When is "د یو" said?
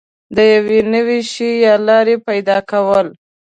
0.35-0.61